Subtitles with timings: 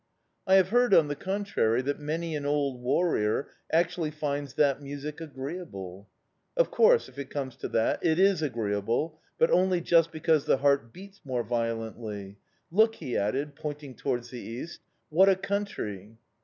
[0.47, 5.21] "I have heard, on the contrary, that many an old warrior actually finds that music
[5.21, 6.09] agreeable."
[6.57, 10.57] "Of course, if it comes to that, it is agreeable; but only just because the
[10.57, 12.39] heart beats more violently.
[12.71, 14.79] Look!" he added, pointing towards the east.
[15.09, 16.17] "What a country!"